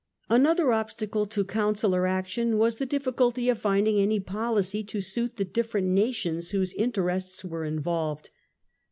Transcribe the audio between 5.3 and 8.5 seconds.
the different nations whose interests were involved.